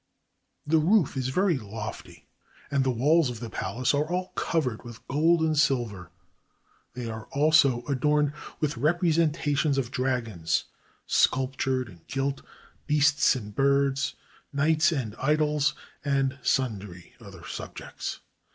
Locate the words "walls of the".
2.89-3.51